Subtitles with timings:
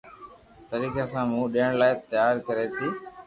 [0.71, 2.87] طريقي سان منهن ڏيڻ لاءِ تيار ڪري ٿي